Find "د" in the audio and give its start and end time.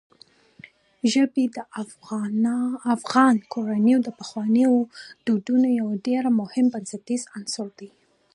1.55-1.57, 4.03-4.09